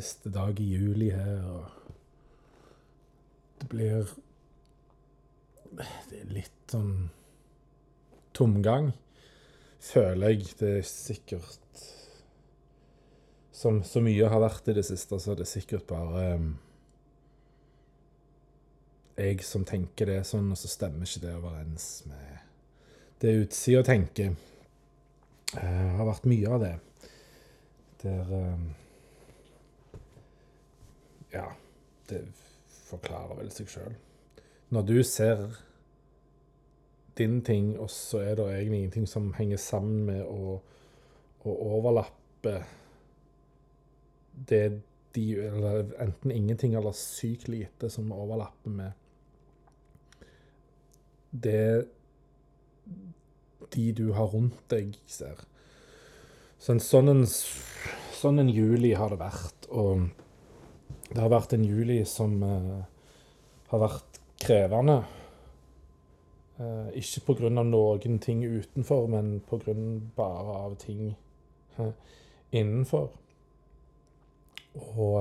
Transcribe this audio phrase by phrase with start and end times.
[0.00, 1.66] eh, siste dag i juli her, og
[3.60, 4.16] det blir
[5.70, 7.10] Det er litt sånn
[8.34, 8.90] tomgang,
[9.78, 10.48] føler jeg.
[10.58, 11.84] Det er sikkert
[13.52, 16.50] Som så mye har vært i det siste, så er det sikkert bare eh,
[19.20, 22.38] jeg som tenker det sånn, og så stemmer ikke det overens med
[23.20, 24.32] det utsida tenker.
[25.52, 26.72] Det uh, har vært mye av det.
[28.00, 28.32] Der
[31.32, 31.46] Ja,
[32.10, 32.24] det
[32.88, 33.94] forklarer vel seg sjøl.
[34.70, 35.44] Når du ser
[37.18, 40.60] din ting, og så er det egentlig ingenting som henger sammen med å,
[41.44, 42.60] å overlappe
[44.48, 44.80] det
[45.14, 48.92] de Eller enten ingenting eller sykt lite som overlapper med
[51.30, 51.86] det
[53.74, 55.42] de du har rundt deg, ser.
[56.58, 59.68] Så en sånn en, sånn en juli har det vært.
[59.70, 60.08] Og
[61.10, 62.82] det har vært en juli som uh,
[63.72, 65.00] har vært krevende.
[66.60, 67.50] Uh, ikke pga.
[67.50, 69.74] noen ting utenfor, men pga.
[70.16, 71.16] bare av ting
[71.80, 71.90] uh,
[72.52, 73.10] innenfor.
[74.78, 75.16] Og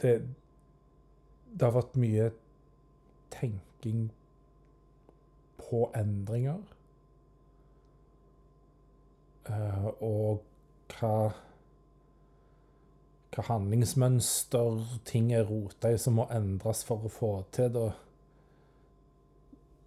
[0.00, 0.14] det,
[1.52, 2.30] det har vært mye
[3.36, 4.06] tenking
[5.60, 6.64] på endringer.
[10.00, 10.40] Og
[10.96, 11.12] hva
[13.32, 17.86] hva handlingsmønster ting er rota i som må endres for å få til da,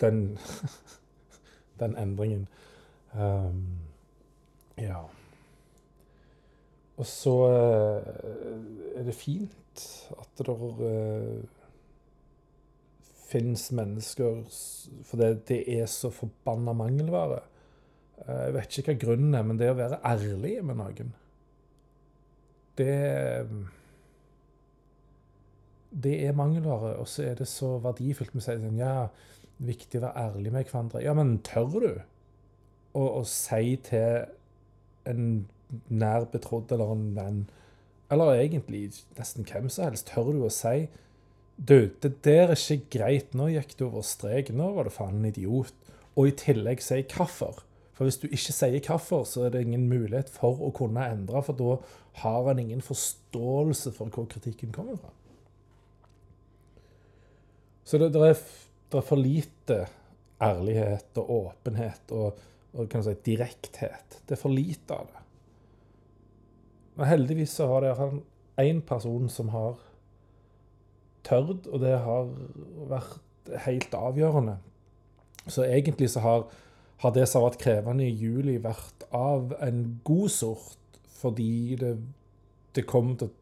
[0.01, 0.23] den,
[1.81, 2.47] den endringen.
[3.13, 3.61] Um,
[4.81, 5.03] ja.
[6.95, 7.99] Og så uh,
[8.95, 9.85] er det fint
[10.15, 11.43] at det uh,
[13.25, 14.41] fins mennesker
[15.03, 17.41] For det, det er så forbanna mangelvare.
[18.21, 21.13] Eh, jeg vet ikke hva grunnen er, men det å være ærlig med noen
[22.77, 23.47] Det
[25.95, 29.07] Det er mangelvare, og så er det så verdifullt med seg, si sånn Ja,
[29.63, 31.03] viktig å være ærlig med hverandre.
[31.05, 31.91] Ja, men tør du
[32.91, 34.25] å, å si til
[35.07, 35.45] en
[35.87, 37.39] nær betrodd eller en venn,
[38.11, 40.89] eller egentlig nesten hvem som helst, tør du å si
[41.55, 43.31] du, det der er ikke greit.
[43.33, 44.57] Nå gikk du over streken.
[44.59, 45.71] Nå var du faen en idiot.
[46.15, 47.61] Og i tillegg si hvorfor.
[47.95, 51.41] For hvis du ikke sier hvorfor, så er det ingen mulighet for å kunne endre,
[51.45, 51.77] for da
[52.21, 55.13] har en ingen forståelse for hvor kritikken kommer fra.
[57.85, 58.41] Så det, det, er,
[58.91, 59.79] det er, for lite
[60.41, 62.39] ærlighet og åpenhet og,
[62.73, 64.19] og si, direkthet.
[64.25, 65.21] Det er for lite av det.
[66.95, 67.93] Men heldigvis så har det
[68.63, 69.77] én person som har
[71.25, 72.29] tørt, og det har
[72.89, 74.57] vært helt avgjørende.
[75.45, 76.45] Så egentlig så har,
[77.03, 81.97] har det som har vært krevende i juli, vært av en god sort, fordi det,
[82.75, 83.35] det kom til å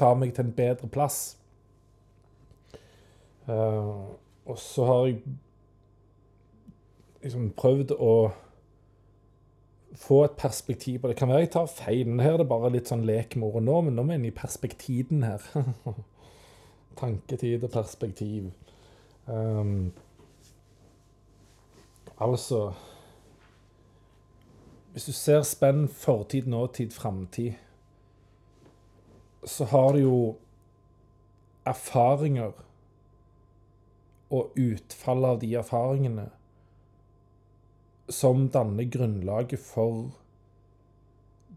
[0.00, 1.20] ta meg til en bedre plass.
[3.48, 5.20] Uh, og så har jeg
[7.22, 8.14] liksom prøvd å
[10.00, 11.16] få et perspektiv på det.
[11.18, 12.12] kan være jeg tar feil.
[12.22, 14.30] Her er det bare litt sånn lek med ordet nå, men nå er vi inne
[14.30, 15.44] i perspektiden her.
[17.00, 18.50] tanketid og perspektiv.
[19.26, 19.90] Um,
[22.20, 22.72] altså
[24.92, 27.52] Hvis du ser spenn fortid, nåtid, framtid,
[29.46, 30.16] så har du jo
[31.64, 32.50] erfaringer
[34.30, 36.26] og utfall av de erfaringene
[38.10, 40.10] som danner grunnlaget for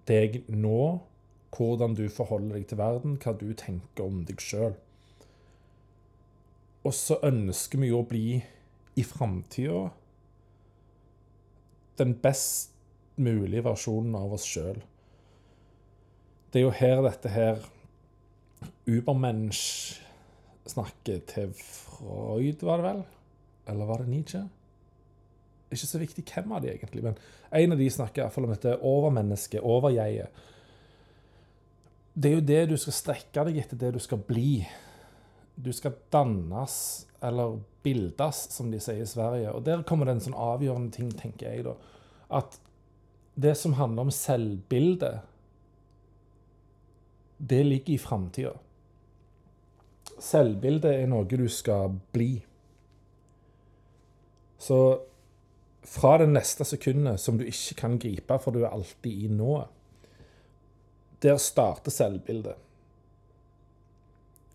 [0.10, 1.02] deg nå,
[1.58, 4.78] hvordan du forholder deg til verden, hva du tenker om deg sjøl.
[6.84, 8.42] Og så ønsker vi jo å bli
[9.00, 9.88] i framtida
[12.00, 12.74] den best
[13.16, 14.80] mulige versjonen av oss sjøl.
[16.52, 17.56] Det er jo her dette her
[18.88, 23.02] Ubermensch-snakket til Freud, var det vel?
[23.72, 24.42] Eller var det Nietzsche?
[25.74, 27.16] Ikke så viktig hvem av de egentlig, men
[27.54, 30.30] en av de snakker iallfall om dette overmennesket, overjeget.
[32.14, 34.54] Det er jo det du skal strekke deg etter, det du skal bli
[35.56, 39.52] du skal dannes, eller bildas, som de sier i Sverige.
[39.52, 41.76] Og der kommer det en sånn avgjørende ting, tenker jeg, da.
[42.34, 42.60] At
[43.36, 45.24] det som handler om selvbildet,
[47.44, 48.54] det ligger i framtida.
[50.24, 52.36] Selvbildet er noe du skal bli.
[54.64, 54.80] Så
[55.84, 59.68] fra det neste sekundet som du ikke kan gripe, for du er alltid i nået,
[61.24, 62.56] der starter selvbildet.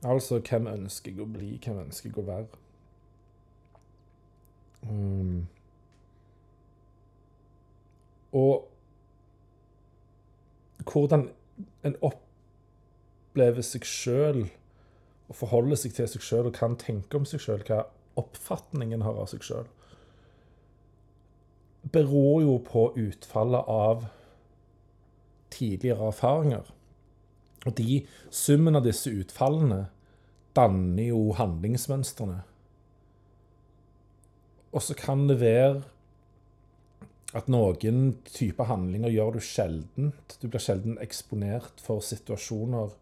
[0.07, 2.61] Altså hvem ønsker jeg å bli, hvem ønsker jeg å være?
[4.89, 5.49] Um,
[8.33, 8.69] og
[10.87, 11.27] hvordan
[11.85, 14.45] en opplever seg sjøl
[15.29, 17.83] og forholder seg til seg sjøl og kan tenke om seg sjøl, hva
[18.19, 19.67] oppfatningen har av seg sjøl,
[21.93, 24.09] beror jo på utfallet av
[25.55, 26.67] tidligere erfaringer.
[27.67, 29.87] Og de, summen av disse utfallene
[30.57, 32.41] danner jo handlingsmønstrene.
[34.69, 35.83] Og så kan det være
[37.37, 40.39] at noen typer handlinger gjør du sjeldent.
[40.41, 42.95] Du blir sjelden eksponert for situasjoner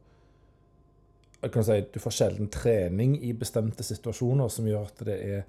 [1.42, 5.42] jeg kan si, Du får sjelden trening i bestemte situasjoner som gjør at det er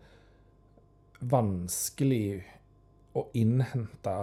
[1.31, 2.43] vanskelig
[3.17, 4.17] å innhente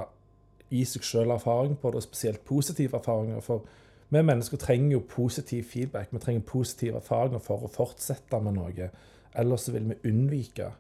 [0.75, 3.43] i seg sjøl erfaring på det, spesielt positive erfaringer.
[3.43, 3.65] For
[4.15, 6.13] vi mennesker trenger jo positiv feedback.
[6.13, 8.89] Vi trenger positive erfaringer for å fortsette med noe.
[9.35, 10.71] Ellers vil vi unnvike.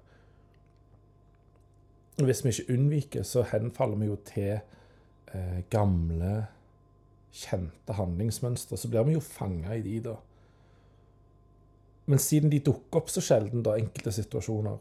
[2.22, 6.44] Hvis vi ikke unnviker, så henfaller vi jo til eh, gamle,
[7.34, 8.78] kjente handlingsmønstre.
[8.78, 10.14] Så blir vi jo fanga i de, da.
[12.06, 14.78] Men siden de dukker opp så sjelden, da, enkelte situasjoner,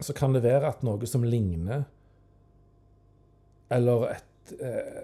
[0.00, 1.84] så kan det være at noe som ligner,
[3.70, 5.02] eller et eh,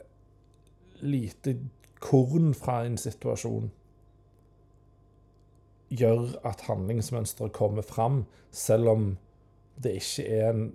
[1.06, 1.58] lite
[2.06, 3.70] korn fra en situasjon,
[5.90, 9.08] gjør at handlingsmønsteret kommer fram, selv om
[9.82, 10.66] det ikke er en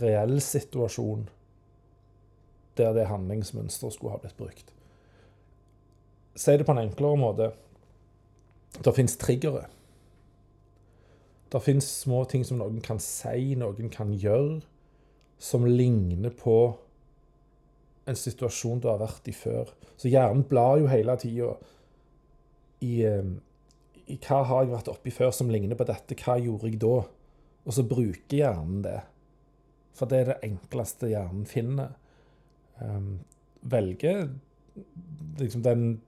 [0.00, 1.28] reell situasjon
[2.78, 4.70] der det handlingsmønsteret skulle ha blitt brukt.
[6.38, 7.50] Si det på en enklere måte.
[8.84, 9.66] Det fins triggere.
[11.52, 14.60] Det fins små ting som noen kan si, noen kan gjøre,
[15.38, 16.56] som ligner på
[18.08, 19.70] en situasjon du har vært i før.
[20.00, 21.52] Så hjernen blar jo hele tida
[22.80, 23.32] i, eh,
[24.06, 26.98] i, hva har jeg vært oppi før som ligner på dette, hva gjorde jeg da?
[27.66, 28.98] Og så bruker hjernen det.
[29.96, 31.92] For det er det enkleste hjernen finner.
[32.80, 33.18] Um,
[33.60, 34.30] velger
[35.36, 36.00] liksom den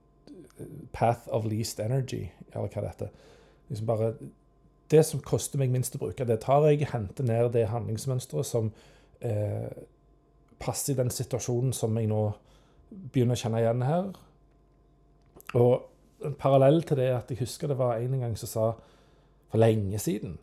[0.91, 3.11] path of least energy, eller hva det heter.
[3.69, 4.13] Liksom bare
[4.91, 8.67] Det som koster meg minst å bruke, det tar jeg, henter ned det handlingsmønsteret som
[9.25, 9.71] eh,
[10.63, 12.23] passer i den situasjonen som jeg nå
[13.13, 14.09] begynner å kjenne igjen her.
[15.59, 18.67] Og en parallell til det at jeg husker det var en gang som sa
[19.51, 20.37] for lenge siden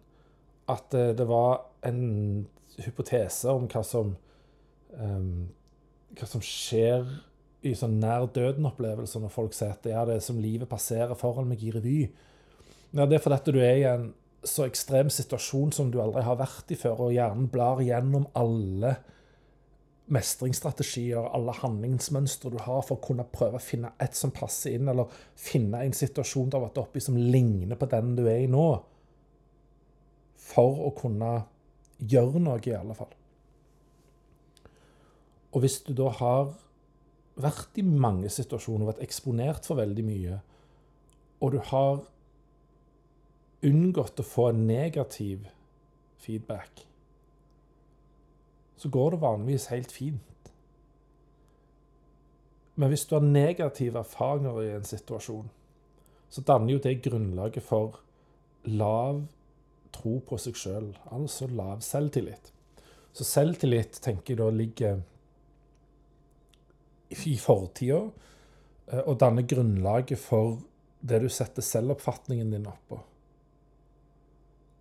[0.70, 2.46] at eh, det var en
[2.80, 4.12] hypotese om hva som
[4.94, 5.48] um,
[6.16, 7.06] hva som skjer
[7.66, 11.48] i sånn nær døden-opplevelser når folk sier at det er det som livet passerer foran
[11.50, 11.98] meg i revy.
[12.90, 14.06] Ja, det er fordi du er i en
[14.46, 18.94] så ekstrem situasjon som du aldri har vært i før, og hjernen blar gjennom alle
[20.10, 24.90] mestringsstrategier, alle handlingsmønstre du har for å kunne prøve å finne et som passer inn,
[24.90, 28.44] eller finne en situasjon du har vært oppe i som ligner på den du er
[28.44, 28.66] i nå,
[30.50, 31.30] for å kunne
[32.00, 33.14] gjøre noe, i alle fall.
[35.50, 36.52] Og hvis du da har
[37.40, 40.40] vært i mange situasjoner, vært eksponert for veldig mye,
[41.40, 42.02] og du har
[43.66, 45.46] unngått å få en negativ
[46.20, 46.84] feedback,
[48.80, 50.52] så går det vanligvis helt fint.
[52.80, 55.50] Men hvis du har negative erfaringer i en situasjon,
[56.32, 57.98] så danner jo det grunnlaget for
[58.64, 59.26] lav
[59.92, 62.52] tro på seg sjøl, altså lav selvtillit.
[63.12, 65.02] Så selvtillit tenker jeg da ligger
[67.10, 68.04] i fortida,
[68.86, 70.62] eh, og danner grunnlaget for
[71.00, 73.00] det du setter selvoppfatningen din oppå.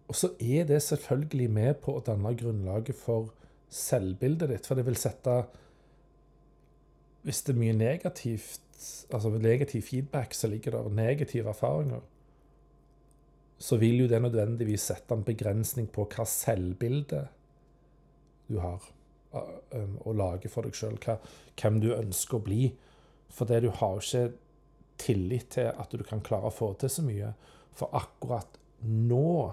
[0.08, 3.34] Og så er det selvfølgelig med på å danne grunnlaget for
[3.70, 5.44] selvbildet ditt, for det vil sette
[7.28, 8.62] Hvis det er mye negativt,
[9.12, 12.00] altså negativ feedback, så ligger der negative erfaringer,
[13.60, 17.28] så vil jo det nødvendigvis sette en begrensning på hva selvbildet
[18.48, 18.88] du har
[19.36, 20.96] å lage for deg sjøl,
[21.60, 22.70] hvem du ønsker å bli.
[23.30, 24.32] For det du har ikke
[25.00, 27.34] tillit til at du kan klare å få til så mye.
[27.76, 28.58] For akkurat
[28.88, 29.52] nå,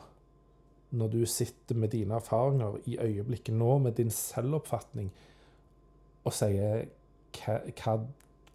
[0.97, 5.13] når du sitter med dine erfaringer i øyeblikket nå, med din selvoppfatning,
[6.25, 6.87] og sier
[7.37, 7.97] hva, hva,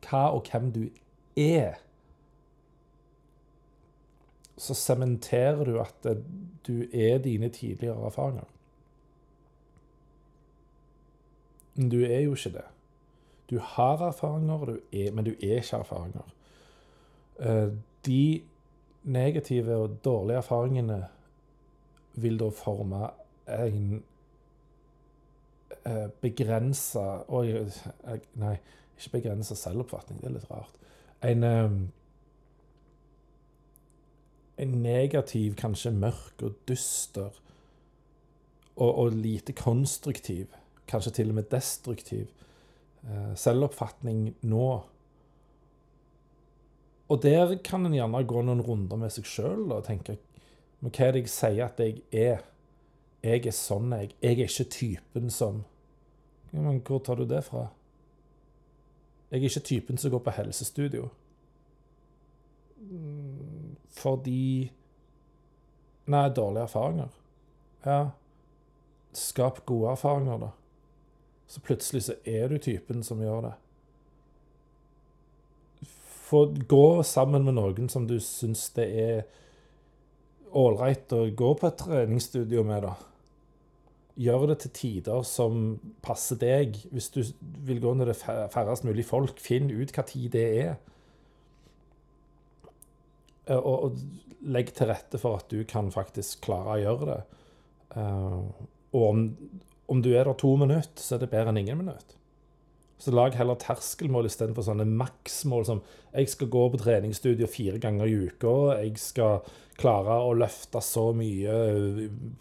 [0.03, 0.83] hva og hvem du
[1.39, 1.79] er
[4.61, 6.05] så sementerer du at
[6.67, 8.45] du er dine tidligere erfaringer.
[11.75, 12.67] Men du er jo ikke det.
[13.49, 16.27] Du har erfaringer, du er, men du er ikke erfaringer.
[17.39, 17.73] Eh,
[18.05, 18.41] de
[19.03, 20.99] negative og dårlige erfaringene
[22.19, 23.09] vil da forme
[23.51, 24.03] en
[25.85, 28.55] eh, begrensa Nei,
[28.97, 30.21] ikke begrensa selvoppfatning.
[30.21, 30.75] Det er litt rart.
[31.25, 31.77] En, eh,
[34.65, 37.31] en negativ, kanskje mørk og dyster
[38.75, 40.51] og, og lite konstruktiv
[40.91, 42.27] kanskje til og med destruktiv
[43.07, 44.67] eh, selvoppfatning nå,
[47.11, 50.15] og der kan en gjerne gå noen runder med seg sjøl og tenke
[50.81, 52.41] Men hva er det jeg sier at jeg er?
[53.21, 54.15] Jeg er sånn, jeg.
[54.21, 55.63] Jeg er ikke typen som
[56.51, 57.67] ja, Men hvor tar du det fra?
[59.31, 61.09] Jeg er ikke typen som går på helsestudio.
[64.01, 64.71] Fordi
[66.11, 67.11] Nei, dårlige erfaringer.
[67.85, 67.99] Ja.
[69.13, 70.49] Skap gode erfaringer, da.
[71.47, 73.53] Så plutselig så er du typen som gjør det.
[76.31, 79.23] Få gå sammen med noen som du syns det er
[80.57, 82.95] ålreit å gå på et treningsstudio med, da.
[84.21, 85.61] Gjør det til tider som
[86.03, 86.75] passer deg.
[86.91, 87.21] Hvis du
[87.65, 90.73] vil gå når det er færrest mulig folk, finn ut hva tid det er.
[93.47, 97.19] Eh, og, og legg til rette for at du kan faktisk klare å gjøre det.
[97.91, 98.47] Uh,
[98.95, 99.23] og om,
[99.91, 102.17] om, du er der to minutter, så er det bedre enn ingen minutter.
[103.01, 105.79] Så lag heller terskelmål istedenfor sånne maksmål som
[106.11, 109.41] jeg skal gå på treningsstudio fire ganger i uka, jeg skal
[109.81, 111.55] klare å løfte så mye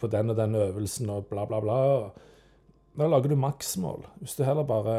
[0.01, 1.79] på den og den øvelsen og bla, bla, bla.
[2.93, 4.05] Da lager du maksmål.
[4.21, 4.97] Hvis du heller bare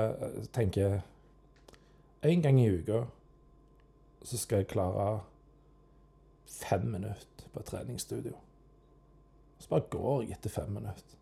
[0.55, 1.03] tenker
[2.25, 3.03] én gang i uka
[4.23, 5.21] så skal jeg klare
[6.45, 8.33] fem minutter på et treningsstudio.
[9.59, 11.17] Så bare går jeg etter fem minutter.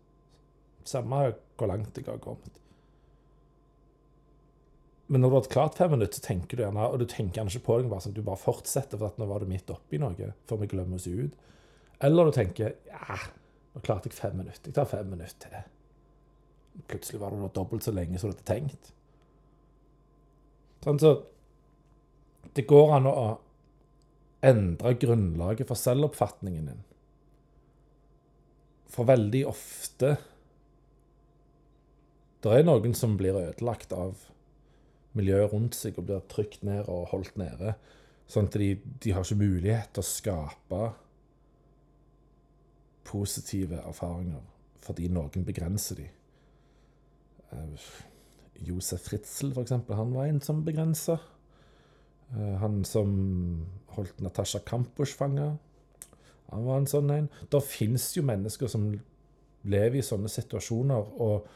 [0.84, 1.22] Samme
[1.56, 2.56] hvor langt jeg har kommet.
[5.10, 7.64] Men når du har klart fem minutter, så tenker du gjerne, og du tenker ikke
[7.66, 10.28] på det, bare sånn, du bare fortsetter, for at nå var du midt oppi noe,
[10.46, 11.34] før vi glemmer oss ut.
[12.06, 13.18] Eller du tenker ja,
[13.74, 14.70] nå klarte jeg fem minutter.
[14.70, 15.66] Jeg tar fem minutter til.
[16.90, 18.92] Plutselig var det dobbelt så lenge som du hadde tenkt.
[20.84, 21.12] Sånn, så
[22.56, 23.26] det går an å
[24.46, 26.84] endre grunnlaget for selvoppfatningen din.
[28.90, 30.16] For veldig ofte
[32.40, 34.22] Det er noen som blir ødelagt av
[35.18, 37.74] miljøet rundt seg og blir trykt ned og holdt nede.
[38.30, 40.84] Sånn at de, de har ikke mulighet til å skape
[43.10, 44.46] positive erfaringer
[44.80, 46.14] fordi noen begrenser dem.
[47.50, 47.90] Uh,
[48.64, 51.18] Josef Fritzel, for eksempel, han var en som begrensa.
[52.32, 53.10] Uh, han som
[53.96, 55.52] holdt Natasha Kampusch fanga,
[56.50, 57.28] han var en sånn en.
[57.50, 58.88] Det fins jo mennesker som
[59.70, 61.46] lever i sånne situasjoner, og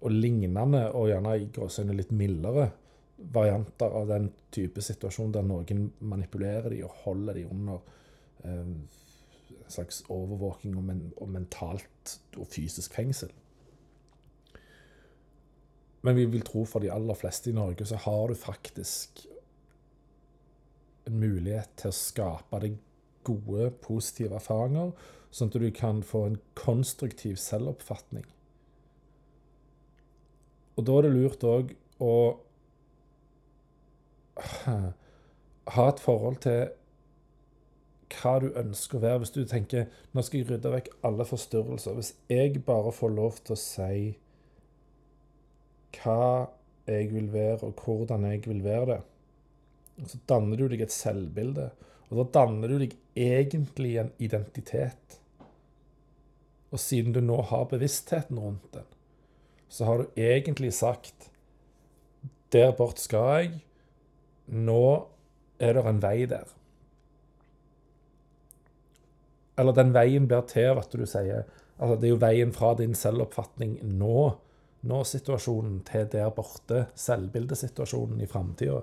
[0.00, 2.68] og lignende, og gjerne i gåseøyne litt mildere
[3.18, 7.80] varianter av den type situasjon der noen manipulerer de og holder de under
[8.44, 8.60] eh,
[9.58, 13.32] en slags overvåking og, men, og, mentalt og fysisk fengsel.
[16.06, 19.24] Men vi vil tro for de aller fleste i Norge så har du faktisk
[21.08, 22.78] en mulighet til å skape deg
[23.26, 24.92] gode, positive erfaringer,
[25.34, 28.24] sånn at du kan få en konstruktiv selvoppfatning.
[30.78, 32.14] Og da er det lurt òg å
[35.74, 36.68] ha et forhold til
[38.14, 39.22] hva du ønsker å være.
[39.22, 41.98] Hvis du tenker nå skal jeg rydde vekk alle forstyrrelser.
[41.98, 43.98] Hvis jeg bare får lov til å si
[45.98, 46.48] hva
[46.88, 49.00] jeg vil være, og hvordan jeg vil være det,
[50.08, 51.70] så danner du deg et selvbilde.
[52.08, 55.18] Og da danner du deg egentlig en identitet.
[56.72, 58.86] Og siden du nå har bevisstheten rundt den,
[59.68, 61.30] så har du egentlig sagt
[62.52, 63.48] Der bort skal jeg.
[64.46, 65.08] Nå
[65.60, 66.48] er det en vei der.
[69.58, 71.44] Eller den veien blir til av at du sier
[71.78, 74.22] altså Det er jo veien fra din selvoppfatning nå,
[74.88, 78.80] nå-situasjonen, til der borte, selvbildesituasjonen i framtida.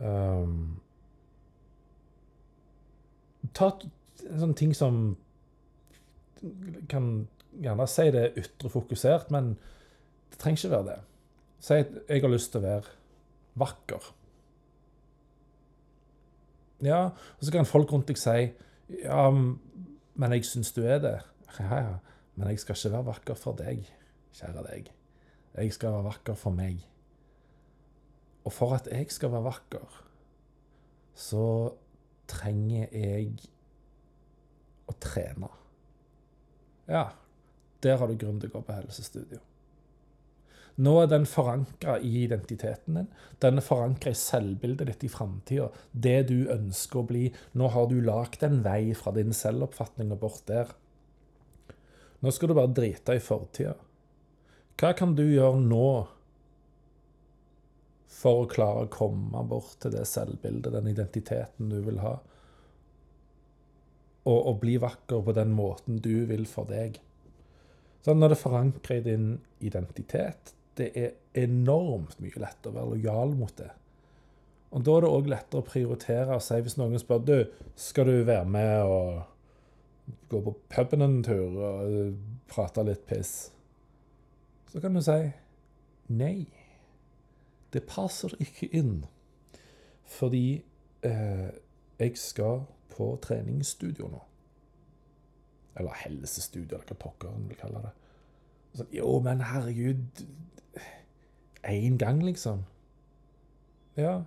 [0.00, 0.80] Um,
[3.52, 3.68] ta
[4.30, 5.02] sånne ting som
[6.88, 7.10] kan
[7.58, 9.54] gjerne si det er ytre fokusert, men
[10.30, 10.98] det trenger ikke være det.
[11.60, 12.96] Si at jeg har lyst til å være
[13.60, 14.10] vakker.
[16.80, 18.38] Ja, og så kan folk rundt deg si
[19.02, 21.18] ja, men jeg syns du er det.
[21.58, 21.96] Ja, ja,
[22.34, 23.84] men jeg skal ikke være vakker for deg,
[24.38, 24.90] kjære deg.
[25.54, 26.80] Jeg skal være vakker for meg.
[28.46, 30.00] Og for at jeg skal være vakker,
[31.14, 31.44] så
[32.30, 33.34] trenger jeg
[34.88, 35.50] å trene.
[36.90, 37.10] Ja,
[37.84, 39.40] der har du grunn til å gå på helsestudio.
[40.80, 43.08] Nå er den forankra i identiteten din.
[43.42, 45.68] Den er forankra i selvbildet ditt i framtida.
[45.92, 47.26] Det du ønsker å bli.
[47.58, 50.72] Nå har du lagd en vei fra din selvoppfatning og bort der.
[52.20, 53.74] Nå skal du bare drite i fortida.
[54.80, 55.90] Hva kan du gjøre nå
[58.20, 62.16] for å klare å komme bort til det selvbildet, den identiteten du vil ha?
[64.24, 67.00] Og, og bli vakker på den måten du vil for deg.
[68.00, 73.52] Så når det forankrer din identitet, det er enormt mye lett å være lojal mot
[73.58, 73.68] det.
[74.70, 77.36] Og da er det òg lettere å prioritere og si hvis noen spør du,
[77.76, 82.14] skal du være med og gå på puben en tur og
[82.50, 83.50] prate litt piss,
[84.70, 85.18] så kan du si
[86.14, 86.46] nei.
[87.70, 89.04] Det passer ikke inn.
[90.10, 90.62] Fordi
[91.06, 91.50] eh,
[92.00, 94.22] jeg skal på treningsstudio nå.
[95.80, 97.94] Eller helsestudio, eller hva pokker en vil kalle det.
[98.76, 100.24] Så, jo, men herregud
[101.60, 102.62] Én gang, liksom.
[103.96, 104.22] Ja.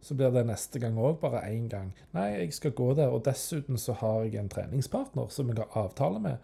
[0.00, 1.94] Så blir det neste gang òg bare én gang.
[2.12, 5.86] Nei, jeg skal gå der, og dessuten så har jeg en treningspartner som jeg har
[5.86, 6.36] avtale med.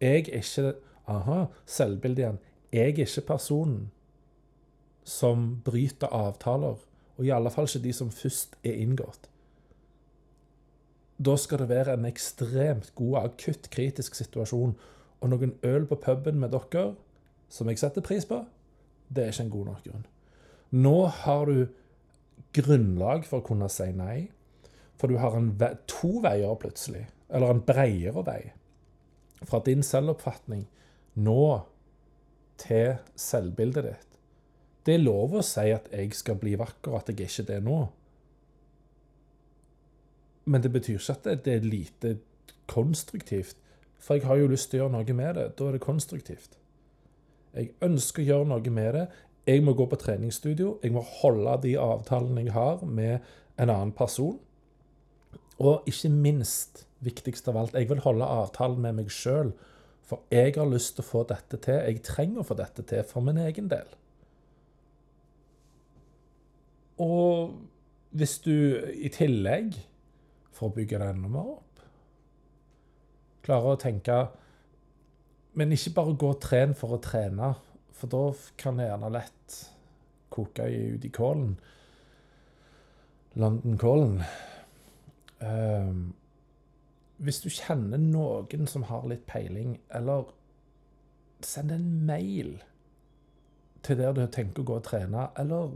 [0.00, 0.74] Jeg er ikke
[1.10, 2.38] Aha, selvbildet igjen.
[2.72, 3.90] Jeg er ikke personen
[5.04, 6.76] som bryter avtaler,
[7.16, 9.29] og i alle fall ikke de som først er inngått.
[11.20, 14.72] Da skal det være en ekstremt god, akutt, kritisk situasjon.
[15.20, 16.94] Og noen øl på puben med dere,
[17.52, 18.40] som jeg setter pris på,
[19.10, 20.06] det er ikke en god nok grunn.
[20.70, 21.66] Nå har du
[22.56, 24.30] grunnlag for å kunne si nei,
[25.00, 28.40] for du har ve to veier plutselig, eller en bredere vei,
[29.44, 30.66] fra din selvoppfatning
[31.20, 31.44] nå
[32.60, 34.06] til selvbildet ditt.
[34.86, 37.64] Det er lov å si at 'jeg skal bli vakker', at jeg ikke er det
[37.64, 37.88] nå.
[40.50, 42.16] Men det betyr ikke at det er lite
[42.70, 43.56] konstruktivt.
[44.00, 45.46] For jeg har jo lyst til å gjøre noe med det.
[45.58, 46.56] Da er det konstruktivt.
[47.54, 49.06] Jeg ønsker å gjøre noe med det.
[49.46, 50.78] Jeg må gå på treningsstudio.
[50.82, 53.26] Jeg må holde de avtalene jeg har med
[53.60, 54.38] en annen person.
[55.60, 59.52] Og ikke minst, viktigst av alt, jeg vil holde avtalen med meg sjøl.
[60.08, 61.82] For jeg har lyst til å få dette til.
[61.84, 63.90] Jeg trenger å få dette til for min egen del.
[67.00, 67.54] Og
[68.16, 69.76] hvis du i tillegg,
[70.60, 71.66] for å bygge det enda mer opp,
[73.40, 74.16] Klare å tenke
[75.56, 77.54] Men ikke bare gå og tren for å trene,
[77.96, 78.20] for da
[78.60, 79.56] kan det gjerne lett
[80.30, 81.56] koke ut i kålen.
[83.34, 84.20] London-kålen.
[85.42, 86.04] Um,
[87.18, 90.30] hvis du kjenner noen som har litt peiling, eller
[91.42, 92.54] send en mail
[93.82, 95.74] til der du tenker å gå og trene, eller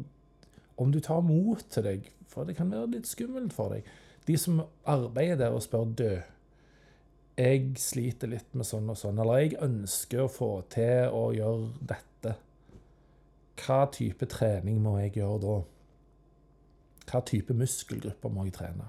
[0.80, 3.90] om du tar mot til deg, for det kan være litt skummelt for deg.
[4.24, 6.22] De som arbeider der og spør død
[7.34, 11.70] jeg sliter litt med sånn og sånn, eller jeg ønsker å få til å gjøre
[11.82, 12.34] dette.
[13.58, 15.56] Hva type trening må jeg gjøre da?
[17.10, 18.86] Hva type muskelgrupper må jeg trene?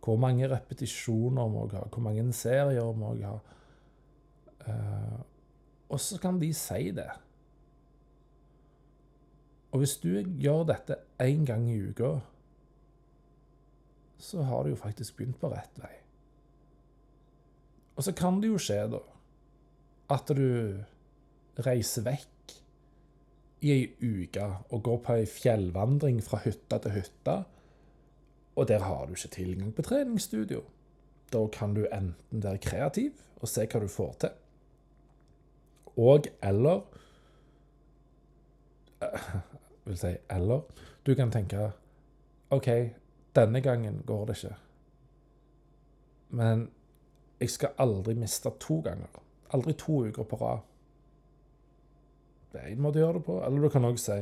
[0.00, 1.84] Hvor mange repetisjoner må jeg ha?
[1.90, 3.38] Hvor mange serier må jeg ha?
[4.66, 5.20] Uh,
[5.92, 7.10] og så kan de si det.
[9.74, 10.08] Og hvis du
[10.40, 12.16] gjør dette én gang i uka,
[14.18, 15.92] så har du jo faktisk begynt på rett vei.
[17.96, 19.00] Og så kan det jo skje, da,
[20.12, 22.56] at du reiser vekk
[23.64, 27.36] i ei uke og går på ei fjellvandring fra hytte til hytte,
[28.56, 30.62] og der har du ikke tilgang på treningsstudio.
[31.32, 34.36] Da kan du enten være kreativ og se hva du får til,
[35.96, 36.84] og eller
[39.86, 40.62] vil si eller.
[41.06, 41.70] Du kan tenke
[42.50, 42.68] OK,
[43.36, 44.56] denne gangen går det ikke.
[46.28, 46.70] Men
[47.40, 49.20] jeg skal aldri miste to ganger.
[49.54, 50.64] Aldri to uker på rad.
[52.52, 53.38] Det er én måte å gjøre det på.
[53.44, 54.18] Eller du kan òg si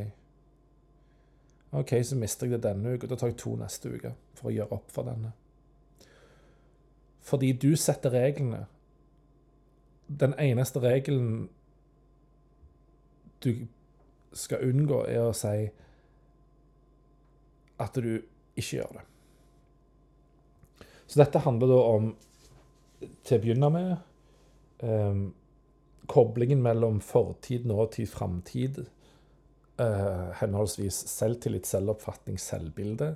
[1.75, 3.09] OK, så mister jeg det denne uka.
[3.11, 5.33] Da tar jeg to neste uke for å gjøre opp for denne.
[7.25, 8.67] Fordi du setter reglene.
[10.07, 11.49] Den eneste regelen
[13.45, 13.67] du
[14.33, 15.69] skal unngå, er å si
[17.81, 18.23] at du
[18.55, 19.05] ikke gjør det.
[21.07, 22.11] Så dette handler da om,
[23.27, 23.95] til å begynne med,
[24.83, 25.25] um,
[26.11, 28.85] koblingen mellom fortid, nåtid, framtid.
[29.75, 33.15] Uh, henholdsvis selvtillit, selvoppfatning, selvbilde.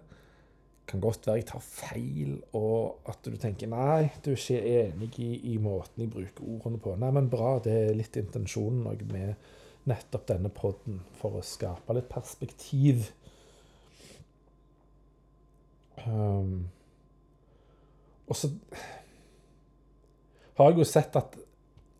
[0.88, 5.11] Kan godt være jeg tar feil, og at du tenker nei, du er ikke enig
[5.20, 6.94] i, i måten jeg bruker ordene på.
[6.98, 9.35] Nei, men bra, det er litt intensjonen med
[9.88, 13.11] nettopp denne podden for å skape litt perspektiv.
[16.06, 16.68] Um,
[18.28, 18.50] og så
[20.58, 21.38] har jeg jo sett at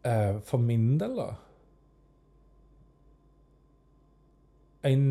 [0.07, 1.29] uh, for min del, da
[4.89, 5.09] en,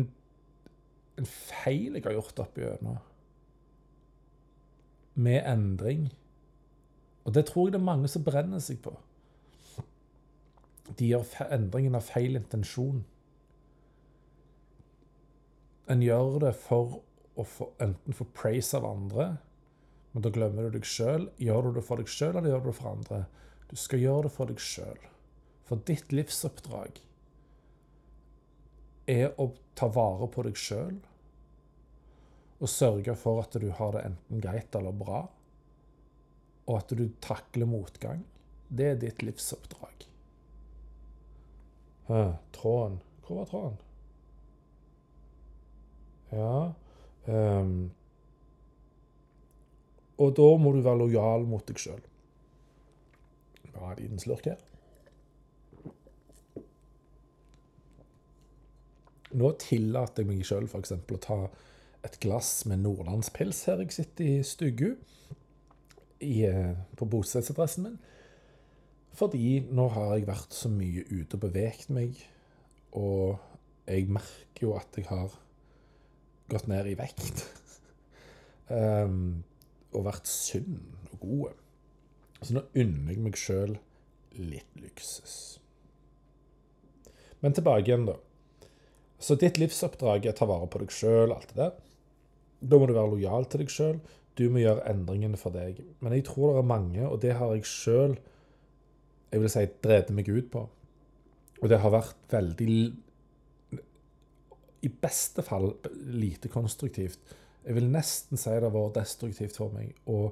[1.18, 2.96] en feil jeg har gjort opp gjennom
[5.18, 6.06] med endring
[7.26, 8.94] Og det tror jeg det er mange som brenner seg på
[10.96, 13.02] de gjør endringen av feil intensjon.
[15.88, 17.00] En gjør det for
[17.38, 19.28] å få, enten få praise av andre,
[20.12, 21.28] men da glemmer du deg sjøl.
[21.38, 23.20] Gjør du det for deg sjøl, eller gjør du det for andre?
[23.68, 25.04] Du skal gjøre det for deg sjøl.
[25.68, 27.02] For ditt livsoppdrag
[29.12, 30.96] er å ta vare på deg sjøl
[32.58, 35.20] og sørge for at du har det enten greit eller bra,
[36.66, 38.24] og at du takler motgang,
[38.68, 40.08] det er ditt livsoppdrag.
[42.08, 42.24] Hæ,
[42.56, 43.78] tråden Hvor var tråden?
[46.32, 46.72] Ja
[47.26, 47.90] um,
[50.18, 52.00] Og da må du være lojal mot deg sjøl.
[53.74, 54.58] Bare en liten slurk her.
[59.38, 60.94] Nå tillater jeg meg sjøl f.eks.
[60.96, 61.38] å ta
[62.06, 64.92] et glass med nordlandspils her jeg sitter i stugu
[66.24, 67.98] eh, på bostedsadressen min.
[69.18, 72.18] Fordi nå har jeg vært så mye ute og beveget meg,
[72.96, 73.38] og
[73.88, 75.34] jeg merker jo at jeg har
[76.50, 77.44] gått ned i vekt.
[78.72, 79.42] um,
[79.96, 80.80] og vært sunn
[81.12, 81.58] og god.
[82.42, 83.76] Så nå unner jeg meg sjøl
[84.38, 85.58] litt luksus.
[87.42, 88.16] Men tilbake igjen, da.
[89.18, 91.76] Så ditt livsoppdrag er å ta vare på deg sjøl, alt det der.
[92.60, 94.00] Da må du være lojal til deg sjøl.
[94.38, 95.80] Du må gjøre endringene for deg.
[96.02, 98.18] Men jeg tror det er mange, og det har jeg sjøl
[99.28, 100.62] jeg vil si, drevet meg ut på.
[101.58, 102.78] Og det har vært veldig
[104.82, 105.72] I beste fall
[106.14, 107.18] lite konstruktivt.
[107.64, 110.28] Jeg vil nesten si det vært destruktivt for meg å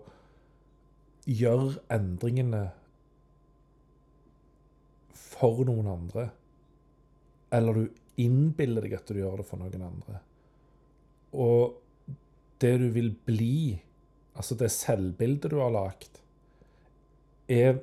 [1.26, 2.62] gjøre endringene
[5.16, 6.28] for noen andre.
[7.56, 10.20] Eller du innbiller deg at du gjør det for noen andre.
[11.36, 11.76] Og
[12.62, 13.76] det du vil bli,
[14.38, 16.22] altså det selvbildet du har lagd,
[17.52, 17.78] er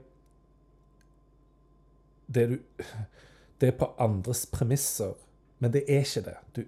[2.33, 2.57] det du
[3.61, 5.13] Det er på andres premisser,
[5.63, 6.37] men det er ikke det.
[6.55, 6.63] Du,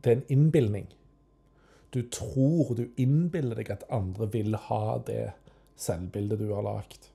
[0.00, 0.86] det er en innbilning.
[1.92, 5.34] Du tror, du innbiller deg at andre vil ha det
[5.78, 7.10] selvbildet du har lagd.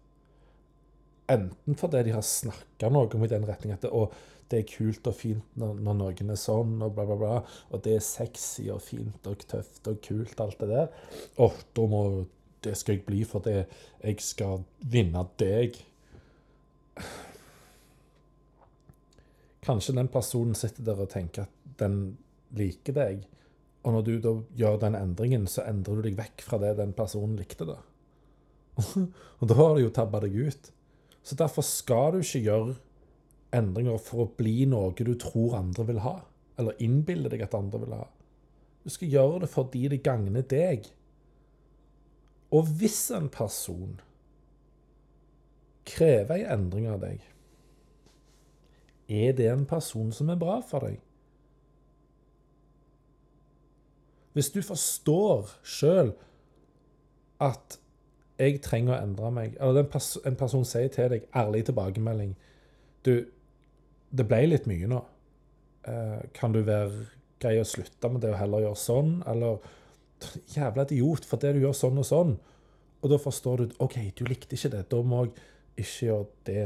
[1.29, 4.13] Enten fordi de har snakka noe om i den retning at det, og
[4.49, 7.35] det er kult og fint når, når, noen er sånn, og bla, bla, bla.
[7.69, 10.93] Og det er sexy og fint og tøft og kult, alt det der.
[11.37, 12.03] Å, da må
[12.59, 15.77] Det skal jeg bli fordi jeg skal vinne deg.
[19.65, 22.17] Kanskje den personen sitter der og tenker at den
[22.55, 23.23] liker deg.
[23.83, 26.93] Og når du da gjør den endringen, så endrer du deg vekk fra det den
[26.95, 27.67] personen likte.
[27.67, 27.79] da.
[29.39, 30.71] og da har du jo tabba deg ut.
[31.23, 32.77] Så derfor skal du ikke gjøre
[33.55, 36.19] endringer for å bli noe du tror andre vil ha,
[36.59, 38.05] eller innbiller deg at andre vil ha.
[38.83, 40.87] Du skal gjøre det fordi det gagner deg.
[42.55, 43.99] Og hvis en person
[45.89, 47.21] krever en endring av deg,
[49.09, 50.99] er det en person som er bra for deg?
[54.37, 56.13] Hvis du forstår sjøl
[57.43, 57.79] at
[58.39, 62.37] jeg trenger å endre meg, eller en person sier til deg ærlig tilbakemelding
[63.03, 63.25] Du,
[64.11, 64.99] det ble litt mye nå.
[65.87, 67.07] Eh, kan du være
[67.39, 69.59] grei å slutte med det og heller gjøre sånn, eller
[70.51, 72.33] Jævla idiot, for det du gjør sånn og sånn.
[72.99, 74.81] Og da forstår du OK, du likte ikke det.
[74.91, 76.65] Da må jeg ikke gjøre det.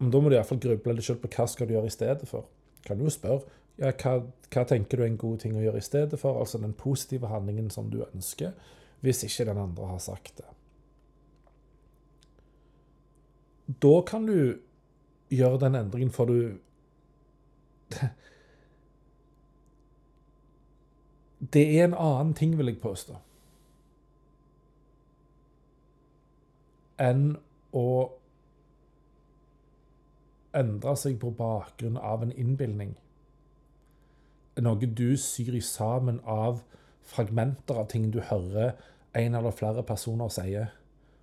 [0.00, 2.28] Men da må du iallfall gruble deg sjøl på hva skal du gjøre i stedet
[2.28, 2.48] for.
[2.86, 3.44] Kan du jo spørre
[3.80, 4.12] ja, hva,
[4.52, 6.40] hva, tenker du er en god ting å gjøre i stedet for?
[6.40, 8.52] Altså den positive handlingen som du ønsker,
[9.00, 10.48] hvis ikke den andre har sagt det.
[13.80, 14.58] Da kan du
[15.30, 16.58] gjøre den endringen, for du
[21.40, 23.14] Det er en annen ting, vil jeg påstå,
[27.00, 27.38] enn
[27.72, 28.19] å
[30.56, 32.96] endre seg på bakgrunn av en innbilning.
[34.60, 36.60] Noe du syr i sammen av
[37.10, 38.74] fragmenter av ting du hører
[39.16, 40.70] en eller flere personer sier.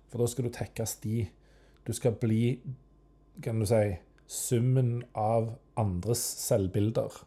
[0.08, 1.28] For da skal du tekkes de.
[1.86, 2.58] Du skal bli
[3.42, 7.20] kan du si, summen av andres selvbilder.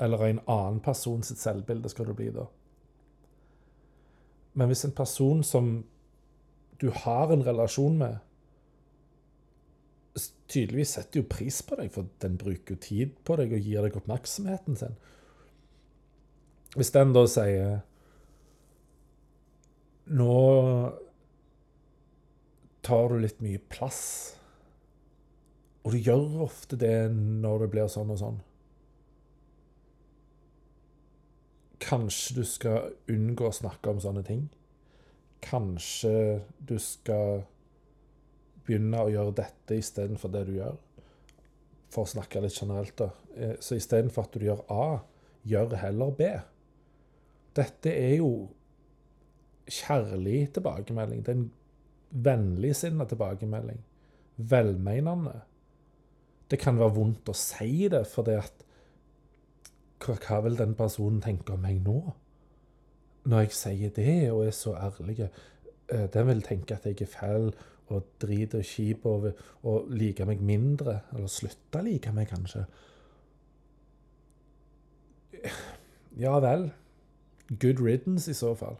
[0.00, 2.46] Eller en annen person sitt selvbilde skal du bli da.
[4.54, 5.84] Men hvis en person som
[6.80, 8.16] du har en relasjon med,
[10.50, 13.84] tydeligvis setter jo pris på deg, for den bruker jo tid på deg og gir
[13.84, 14.96] deg oppmerksomheten sin
[16.76, 17.78] Hvis den da sier
[20.08, 20.34] Nå
[22.88, 24.04] tar du litt mye plass
[25.88, 28.40] og du gjør ofte det når det blir sånn og sånn.
[31.80, 34.42] Kanskje du skal unngå å snakke om sånne ting.
[35.40, 36.12] Kanskje
[36.60, 37.46] du skal
[38.68, 40.76] begynne å gjøre dette istedenfor det du gjør.
[41.88, 43.08] For å snakke litt generelt, da.
[43.34, 44.86] Eh, så istedenfor at du gjør A,
[45.48, 46.30] gjør heller B.
[47.56, 48.30] Dette er jo
[49.68, 51.24] kjærlig tilbakemelding.
[51.24, 51.50] Det er en
[52.28, 53.82] vennligsinna tilbakemelding.
[54.36, 55.40] Velmenende.
[56.48, 58.64] Det kan være vondt å si det, for at
[59.98, 62.00] hva, vil den personen tenke om meg nå?
[63.28, 65.28] når jeg sier det og er så ærlig,
[65.92, 67.50] eh, den vil tenke at jeg er fæl
[67.94, 69.30] og drit og kjipe og,
[69.68, 71.00] og like meg mindre.
[71.14, 72.66] Eller slutte å like meg, kanskje.
[76.18, 76.70] Ja vel.
[77.48, 78.78] Good riddance, i så fall.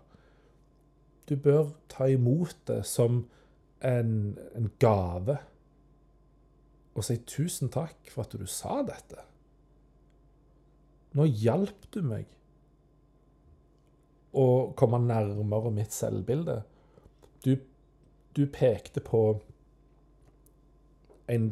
[1.29, 3.23] Du bør ta imot det som
[3.85, 4.13] en,
[4.57, 5.39] en gave
[6.99, 9.23] og si tusen takk for at du sa dette.
[11.15, 12.27] Nå hjalp du meg
[14.35, 16.59] å komme nærmere mitt selvbilde.
[17.45, 17.55] Du,
[18.39, 19.23] du pekte på
[21.29, 21.49] en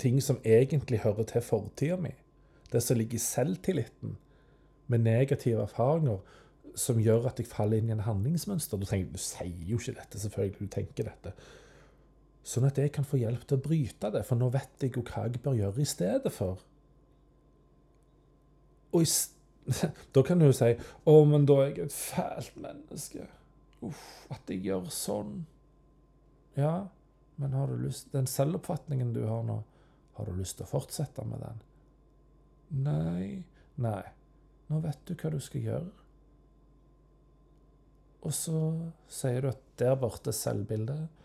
[0.00, 2.14] ting som egentlig hører til fortida mi.
[2.72, 4.16] Det som ligger i selvtilliten,
[4.86, 6.18] med negative erfaringer,
[6.76, 8.80] som gjør at jeg faller inn i en handlingsmønster.
[8.80, 11.32] Du, tenker, du sier jo ikke dette, selvfølgelig, du tenker dette.
[12.44, 15.04] Sånn at jeg kan få hjelp til å bryte det, for nå vet jeg jo
[15.06, 16.60] hva jeg bør gjøre i stedet for.
[18.92, 19.08] Og i,
[20.14, 23.30] da kan du jo si 'Å, men da er jeg et fælt menneske'.
[23.84, 25.44] Uff, at jeg gjør sånn.
[26.54, 26.88] Ja,
[27.36, 29.58] men har du lyst Den selvoppfatningen du har nå,
[30.14, 31.64] har du lyst til å fortsette med den?
[32.84, 33.26] Nei.
[33.82, 34.04] Nei.
[34.70, 35.90] Nå vet du hva du skal gjøre.
[38.24, 38.60] Og så
[39.12, 41.24] sier du at der borte er selvbildet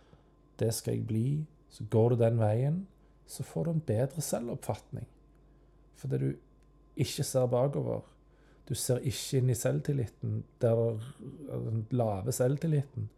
[0.59, 1.45] det skal jeg bli.
[1.69, 2.87] Så går du den veien,
[3.27, 5.05] så får du en bedre selvoppfatning.
[5.95, 6.29] Fordi du
[6.99, 8.01] ikke ser bakover.
[8.69, 10.99] Du ser ikke inn i selvtilliten, der
[11.49, 13.09] den lave selvtilliten.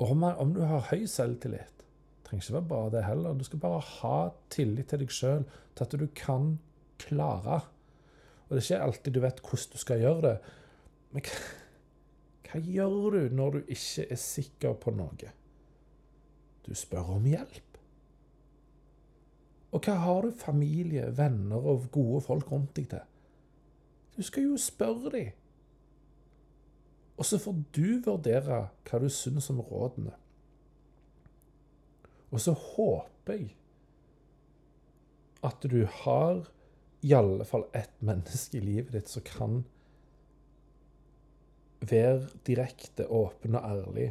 [0.00, 1.84] Og om, om du har høy selvtillit,
[2.24, 3.36] trenger ikke være bare det heller.
[3.36, 4.18] Du skal bare ha
[4.52, 5.44] tillit til deg sjøl,
[5.76, 6.54] til at du kan
[7.02, 7.60] klare.
[8.48, 10.36] Og det er ikke alltid du vet hvordan du skal gjøre det.
[11.12, 11.40] Men hva,
[12.48, 15.34] hva gjør du når du ikke er sikker på noe?
[16.64, 17.66] Du spør om hjelp.
[19.70, 23.04] Og hva har du familie, venner og gode folk rundt deg til?
[24.16, 25.39] Du skal jo spørre dem.
[27.20, 30.14] Og så får du vurdere hva du syns om rådene.
[32.30, 33.50] Og så håper jeg
[35.44, 36.46] at du har
[37.04, 39.60] i alle fall ett menneske i livet ditt som kan
[41.80, 44.10] være direkte, åpen og ærlig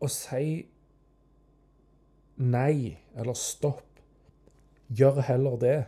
[0.00, 0.44] Og si
[2.40, 3.98] nei eller stopp.
[4.88, 5.80] Gjør heller det.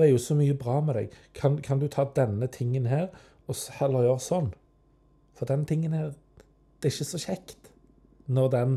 [0.00, 1.14] Det er jo så mye bra med deg.
[1.36, 3.10] Kan, kan, du ta denne tingen her
[3.50, 4.50] og heller gjøre sånn?
[5.36, 6.12] For den tingen her,
[6.80, 7.70] det er ikke så kjekt
[8.32, 8.76] når den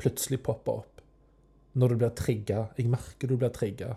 [0.00, 1.02] plutselig popper opp.
[1.76, 2.66] Når du blir trigga.
[2.78, 3.96] Jeg merker du blir trigga.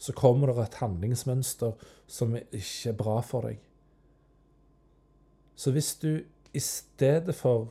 [0.00, 1.74] Så kommer det et handlingsmønster
[2.08, 3.58] som ikke er bra for deg.
[5.58, 6.12] Så hvis du
[6.56, 7.68] i stedet for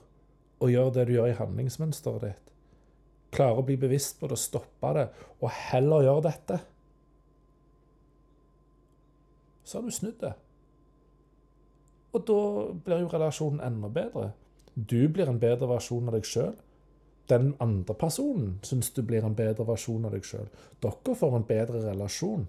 [0.61, 2.53] å gjøre det du gjør i handlingsmønsteret ditt.
[3.35, 5.07] Klarer å bli bevisst på det stoppe det,
[5.43, 6.59] og heller gjøre dette.
[9.67, 10.31] Så har du snudd det.
[12.15, 12.41] Og da
[12.85, 14.29] blir jo relasjonen enda bedre.
[14.75, 16.53] Du blir en bedre versjon av deg sjøl.
[17.27, 20.47] Den andre personen syns du blir en bedre versjon av deg sjøl.
[20.83, 22.47] Dere får en bedre relasjon.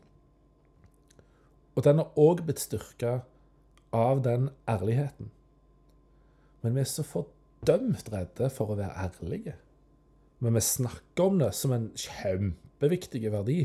[1.75, 3.21] Og den har òg blitt styrka
[3.95, 5.33] av den ærligheten.
[6.63, 9.57] Men vi er så fordømt redde for å være ærlige.
[10.39, 13.61] Men vi snakker om det som en kjempeviktig verdi.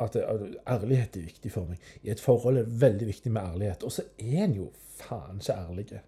[0.00, 1.80] At ærlighet er viktig for meg.
[2.02, 3.82] I et forhold er det veldig viktig med ærlighet.
[3.82, 6.02] Og så er en jo faen ikke ærlige.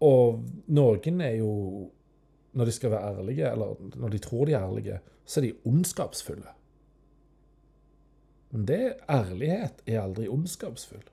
[0.00, 1.52] Og noen er jo
[2.52, 5.52] Når de skal være ærlige, eller når de tror de er ærlige, så er de
[5.68, 6.48] ondskapsfulle.
[8.50, 11.04] Men det ærlighet er aldri ondskapsfull.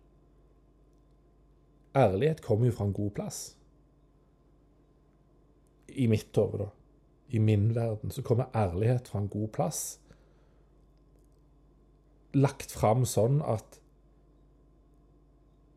[1.95, 3.57] Ærlighet kommer jo fra en god plass.
[5.87, 6.69] I mitt hode, da.
[7.29, 9.99] I min verden så kommer ærlighet fra en god plass.
[12.33, 13.79] Lagt fram sånn at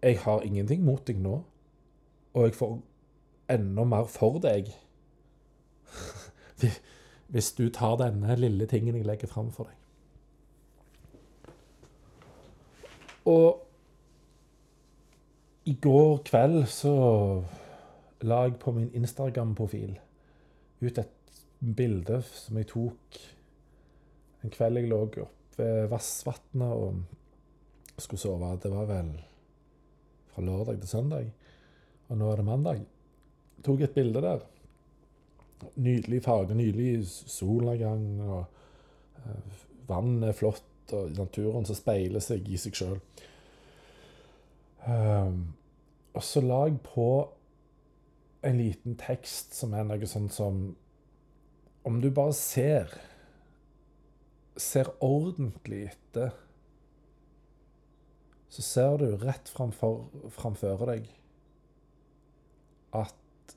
[0.02, 1.40] jeg har ingenting mot deg nå,
[2.34, 2.78] og jeg får
[3.50, 4.68] enda mer for deg
[7.32, 9.74] hvis du tar denne lille tingen jeg legger fram for deg.
[13.28, 13.64] Og
[15.68, 16.94] i går kveld så
[18.24, 19.98] la jeg på min Instagram-profil
[20.80, 21.17] ut et
[21.58, 23.18] bilde som jeg tok
[24.44, 25.24] en kveld jeg lå oppe
[25.58, 28.52] ved Vassvatnet og skulle sove.
[28.62, 29.10] Det var vel
[30.30, 31.32] fra lørdag til søndag,
[32.08, 32.84] og nå er det mandag.
[33.58, 34.44] Jeg tok et bilde der.
[35.74, 38.44] Nydelig farge, nydelig solnedgang, og
[39.18, 43.00] uh, vannet er flott, og naturen som speiler seg i seg sjøl.
[44.86, 45.42] Um,
[46.14, 47.08] og så la jeg på
[48.46, 50.62] en liten tekst som er noe sånn som
[51.88, 52.92] Om du bare ser
[54.58, 56.34] ser ordentlig etter,
[58.48, 61.06] så ser du rett framfor, framfor deg
[62.98, 63.54] at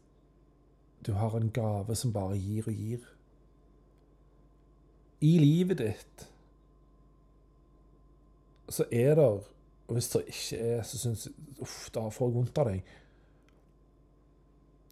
[1.02, 3.08] du har en gave som bare gir og gir.
[5.26, 6.28] I livet ditt
[8.72, 9.26] så er det
[9.92, 12.80] Og hvis det ikke er, så syns jeg Uff, da får jeg vondt av deg.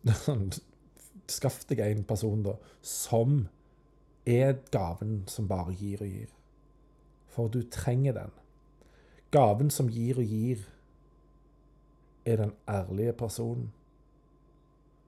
[1.30, 3.44] Skaff deg en person, da, som
[4.26, 6.32] er gaven som bare gir og gir.
[7.30, 8.32] For du trenger den.
[9.32, 10.63] Gaven som gir og gir,
[12.26, 13.72] er den ærlige personen.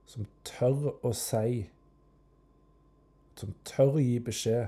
[0.05, 1.65] Som tør å si,
[3.35, 4.67] som tør å gi beskjed,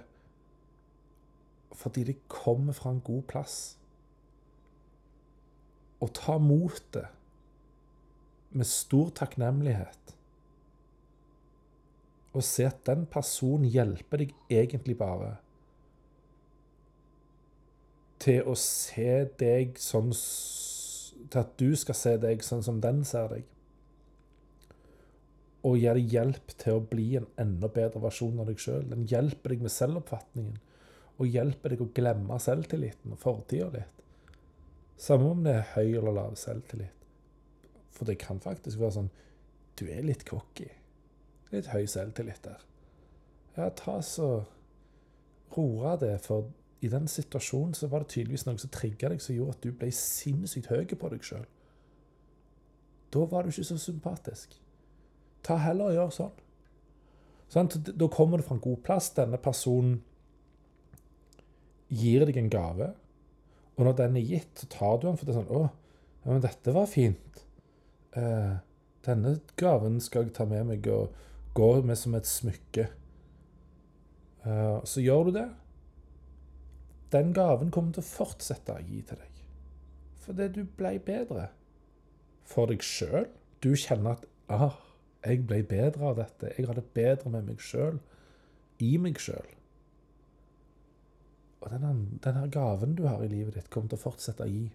[1.74, 3.58] fordi det kommer fra en god plass.
[6.02, 7.10] Å ta motet
[8.54, 10.14] med stor takknemlighet
[12.34, 15.36] og se at den personen hjelper deg egentlig bare
[18.24, 23.30] til å se deg sånn Til at du skal se deg sånn som den ser
[23.32, 23.46] deg.
[25.64, 28.84] Og gir deg hjelp til å bli en enda bedre versjon av deg sjøl.
[28.92, 30.60] Den hjelper deg med selvoppfatningen.
[31.18, 34.04] Og hjelper deg å glemme selvtilliten og fortida litt.
[35.00, 37.08] Samme om det er høy eller lav selvtillit.
[37.96, 39.12] For det kan faktisk være sånn
[39.80, 40.70] Du er litt cocky
[41.54, 42.62] litt høy selvtillit der.
[43.58, 44.30] Ja, ta så
[45.54, 46.50] roe det, for
[46.84, 49.76] i den situasjonen så var det tydeligvis noe som trigga deg, som gjorde at du
[49.78, 51.46] ble sinnssykt høy på deg sjøl.
[53.14, 54.58] Da var du ikke så sympatisk.
[55.46, 56.42] Ta heller og gjør sånn.
[57.54, 57.70] sånn.
[57.86, 59.12] Da kommer du fra en god plass.
[59.14, 60.00] Denne personen
[61.94, 62.90] gir deg en gave.
[63.78, 65.64] Og når den er gitt, så tar du den, for det er sånn Å,
[66.24, 67.44] ja, men dette var fint.
[68.18, 68.56] Eh,
[69.06, 71.14] denne gaven skal jeg ta med meg og
[71.54, 72.88] går med som et smykke.
[74.44, 75.48] Uh, så gjør du det.
[77.14, 79.42] Den gaven kommer til å fortsette å gi til deg.
[80.24, 81.50] Fordi du ble bedre.
[82.50, 83.28] For deg sjøl.
[83.64, 84.80] Du kjenner at ah,
[85.24, 86.52] jeg ble bedre av dette.
[86.58, 88.00] Jeg har det bedre med meg sjøl.
[88.84, 89.46] I meg sjøl.
[91.64, 94.66] Og denne, denne gaven du har i livet ditt, kommer til å fortsette å gi.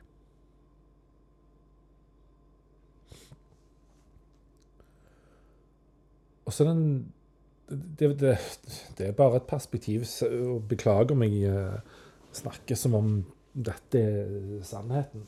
[6.48, 6.84] Og så den
[7.68, 8.38] det, det,
[8.98, 10.04] det, er bare et perspektiv.
[10.32, 11.74] og Beklager om jeg uh,
[12.32, 13.10] snakker som om
[13.52, 15.26] dette er sannheten.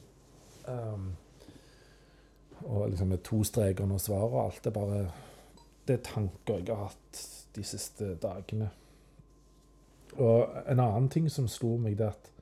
[0.64, 1.10] Um,
[2.64, 4.64] og liksom med to streker under svaret og alt.
[4.64, 5.10] Det er bare
[5.88, 7.20] Det er tanker jeg har hatt
[7.56, 8.70] de siste dagene.
[10.12, 12.32] Og en annen ting som slo meg, det at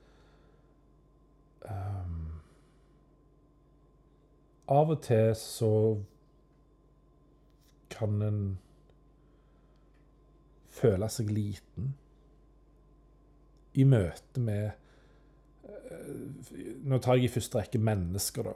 [1.67, 2.25] um,
[4.69, 5.73] Av og til så
[7.89, 8.59] kan en
[10.79, 11.93] føle seg liten
[13.79, 14.71] i møte med
[15.69, 16.13] eh,
[16.89, 18.55] Nå tar jeg i første rekke mennesker, da.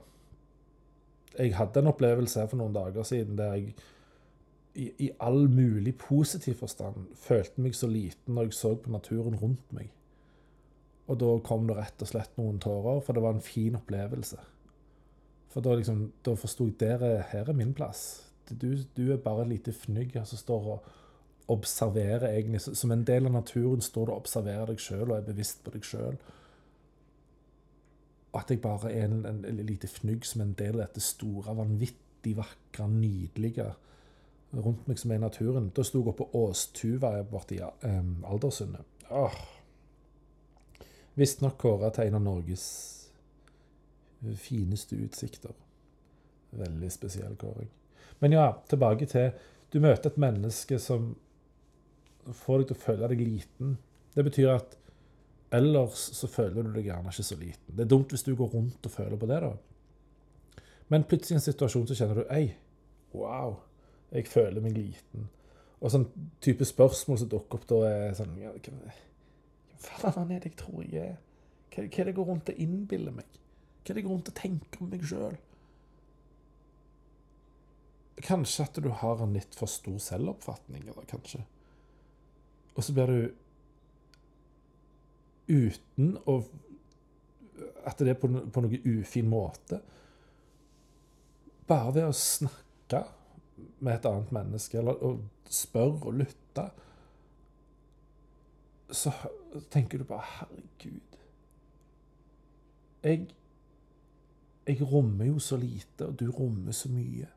[1.39, 3.73] Jeg hadde en opplevelse her for noen dager siden der jeg
[4.73, 9.37] i, i all mulig positiv forstand følte meg så liten når jeg så på naturen
[9.37, 9.91] rundt meg.
[11.11, 14.39] Og da kom det rett og slett noen tårer, for det var en fin opplevelse.
[15.53, 18.23] For da, liksom, da forsto jeg at her er min plass.
[18.49, 20.87] Du, du er bare et lite fnygg som står og
[21.47, 25.27] observerer egentlig Som en del av naturen står du og observerer deg sjøl og er
[25.27, 26.17] bevisst på deg sjøl.
[28.33, 31.55] At jeg bare er en, en, en lite fnugg som en del av dette store,
[31.57, 33.73] vanvittig vakre, nydelige
[34.53, 35.69] rundt meg som er i naturen.
[35.75, 38.85] Da sto jeg oppe på Åstuva borti um, Aldersundet.
[39.09, 39.37] Åh.
[41.13, 42.65] Visstnok kåra til en av Norges
[44.39, 45.53] fineste utsikter.
[46.49, 47.69] Veldig spesiell kåring.
[48.19, 49.31] Men ja, tilbake til
[49.73, 51.15] Du møter et menneske som
[52.31, 53.75] får deg til å føle deg liten.
[54.13, 54.77] Det betyr at
[55.53, 57.75] ellers så føler du deg gjerne ikke så liten.
[57.75, 60.63] Det er dumt hvis du går rundt og føler på det, da.
[60.93, 62.53] Men plutselig i en situasjon så kjenner du Ei,
[63.13, 63.57] wow,
[64.13, 65.29] jeg føler meg liten.
[65.83, 66.07] Og sånn
[66.43, 68.53] type spørsmål som dukker opp da, er sånn ja,
[69.83, 71.17] Hva faen er det jeg tror jeg er?
[71.73, 73.41] Hva, hva er det jeg går rundt og innbiller meg?
[73.81, 75.35] Hva er det jeg går rundt og tenker om meg sjøl?
[78.23, 81.41] Kanskje at du har en litt for stor selvoppfatning, eller kanskje
[82.75, 83.31] og så blir du
[85.47, 86.43] uten å
[87.85, 89.77] At det er på, på noe ufin måte.
[91.67, 93.01] Bare ved å snakke
[93.83, 95.11] med et annet menneske, eller å
[95.51, 96.63] spørre og lytte,
[98.87, 99.11] så
[99.73, 101.19] tenker du bare Herregud.
[103.03, 103.27] Jeg,
[104.67, 107.27] jeg rommer jo så lite, og du rommer så mye.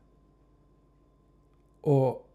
[1.91, 2.26] Og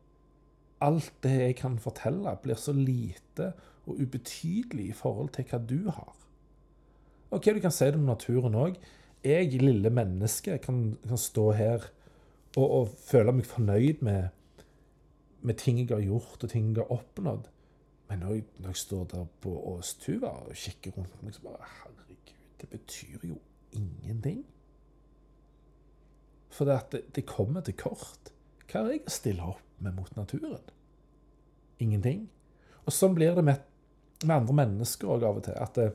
[0.83, 3.53] alt det jeg kan fortelle, blir så lite
[3.87, 6.13] og ubetydelig i forhold til hva du har.
[7.33, 8.77] Ok, du kan si det om naturen òg.
[9.25, 11.87] Jeg, lille menneske, kan, kan stå her
[12.57, 14.29] og, og, føle meg fornøyd med,
[15.41, 17.49] med ting jeg har gjort, og ting jeg har oppnådd.
[18.11, 21.71] Men når jeg, når jeg står der på Åstuva og kikker rundt meg, så bare
[21.79, 23.39] Herregud, det betyr jo
[23.73, 24.43] ingenting.
[26.53, 28.33] For det, det, kommer til kort.
[28.69, 30.63] Hva er jeg å stille opp med mot naturen?
[31.83, 32.27] Ingenting.
[32.87, 33.63] Og sånn blir det med,
[34.25, 35.59] med andre mennesker òg av og til.
[35.59, 35.89] At det,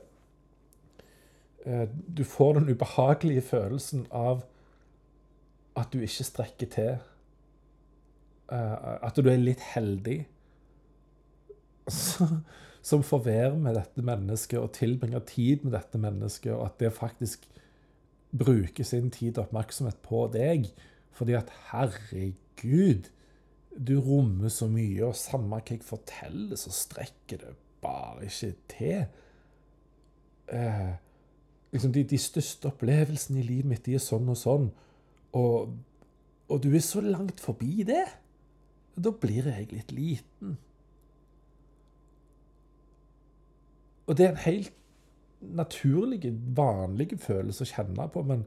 [1.64, 4.44] eh, du får den ubehagelige følelsen av
[5.78, 6.98] at du ikke strekker til.
[8.52, 10.22] Eh, at du er litt heldig
[12.88, 16.94] som får være med dette mennesket og tilbringe tid med dette mennesket, og at det
[16.96, 17.46] faktisk
[18.38, 20.68] bruker sin tid og oppmerksomhet på deg.
[21.16, 23.08] Fordi at herregud,
[23.78, 29.04] du rommer så mye, og samme hva jeg forteller, så strekker det bare ikke til.
[30.48, 30.94] Eh,
[31.72, 34.70] liksom de, de, største opplevelsene i livet mitt, de er sånn og sånn.
[35.38, 35.76] Og,
[36.48, 38.06] og du er så langt forbi det.
[38.98, 40.56] Da blir jeg litt liten.
[44.08, 44.74] Og det er en helt
[45.38, 48.42] naturlig, vanlig følelse å kjenne på, men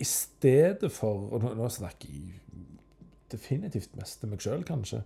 [0.00, 2.40] i stedet for Og nå snakker jeg
[3.30, 5.04] definitivt mest til meg sjøl, kanskje.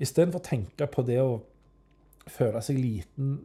[0.00, 1.36] Istedenfor å tenke på det å
[2.30, 3.36] føle seg liten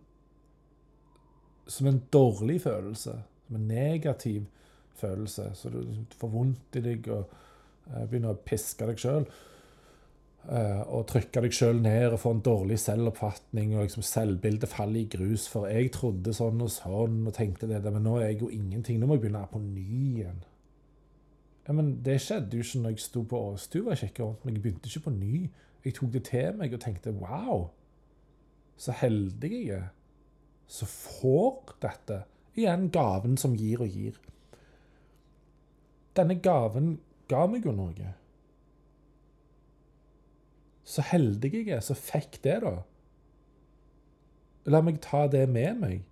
[1.68, 3.14] som en dårlig følelse,
[3.48, 4.48] som en negativ
[4.98, 5.82] følelse, så du
[6.18, 7.36] får vondt i deg og
[7.91, 9.30] eh, begynner å piske deg sjøl,
[10.46, 15.00] Uh, og trykke deg sjøl ned og få en dårlig selvoppfatning og liksom selvbildet faller
[15.00, 15.48] i grus.
[15.50, 19.00] For jeg trodde sånn og sånn og tenkte det, men nå er jeg jo ingenting.
[19.02, 19.88] Nå må jeg begynne på ny
[20.20, 20.43] igjen.
[21.68, 24.57] Ja, Men det skjedde jo ikke når jeg sto på Åstua og sjekka rundt meg.
[24.57, 25.39] Jeg begynte ikke på ny.
[25.86, 27.68] Jeg tok det til meg og tenkte wow,
[28.78, 29.89] så heldig jeg er.
[30.68, 32.24] Så får dette.
[32.57, 34.18] Igjen gaven som gir og gir.
[36.18, 36.95] Denne gaven
[37.30, 38.13] ga meg jo noe.
[40.86, 42.76] Så heldig jeg er som fikk det, da.
[44.70, 46.05] La meg ta det med meg.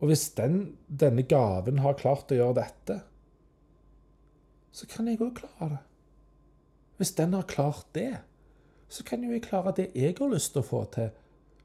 [0.00, 3.00] Og hvis den, denne gaven har klart å gjøre dette,
[4.72, 5.80] så kan jeg òg klare det.
[7.00, 8.20] Hvis den har klart det,
[8.88, 11.10] så kan jo jeg klare det jeg har lyst til å få til,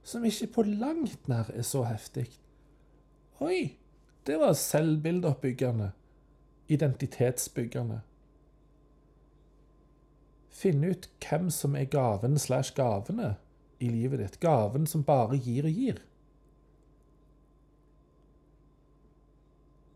[0.05, 2.27] som ikke på langt nær er så heftig.
[3.43, 3.77] Oi,
[4.25, 5.91] det var selvbildeoppbyggende.
[6.69, 8.01] Identitetsbyggende
[10.55, 13.35] finne ut hvem som er gaven slash gavene
[13.83, 14.39] i livet ditt.
[14.43, 16.01] Gaven som bare gir og gir.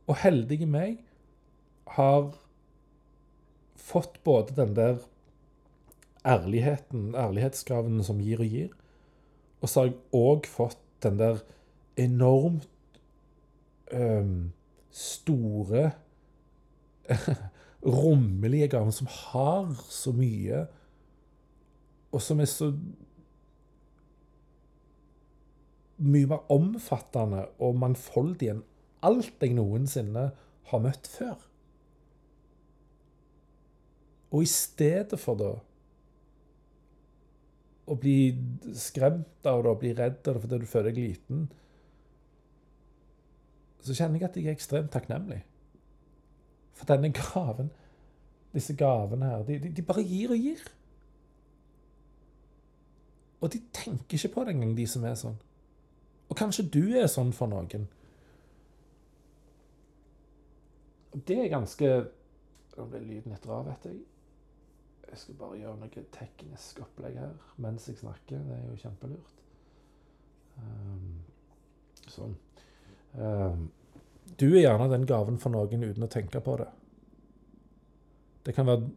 [0.10, 0.99] Og heldige meg
[1.95, 2.34] har
[3.90, 5.00] fått både den der
[6.28, 8.76] ærligheten, ærlighetsgaven som gir og gir,
[9.60, 11.42] og så har jeg òg fått den der
[12.00, 12.68] enormt
[13.92, 14.52] um,
[14.92, 15.92] store
[18.00, 20.66] rommelige gaven, som har så mye,
[22.12, 22.72] og som er så
[26.00, 28.64] mye mer omfattende og mangfoldig enn
[29.06, 30.30] alt jeg noensinne
[30.72, 31.49] har møtt før.
[34.32, 35.53] Og i stedet for da
[37.89, 38.17] å bli
[38.77, 41.47] skremt av det og bli redd av det fordi du føler deg liten,
[43.82, 45.39] så kjenner jeg at jeg er ekstremt takknemlig.
[46.77, 47.71] For denne gaven,
[48.53, 50.61] disse gavene her, de, de, bare gir og gir.
[53.39, 55.39] Og de tenker ikke på det engang, de som er sånn.
[56.30, 57.88] Og kanskje du er sånn for noen.
[61.25, 61.93] Det er ganske
[62.80, 63.97] Nå ble lyden litt rar, vet jeg.
[65.10, 68.41] Jeg skal bare gjøre noe teknisk opplegg her mens jeg snakker.
[68.45, 69.43] Det er jo kjempelurt.
[70.60, 71.20] Um,
[72.05, 72.36] sånn.
[73.18, 73.70] Um,
[74.38, 76.70] du er gjerne den gaven for noen uten å tenke på det.
[78.45, 78.89] Det kan være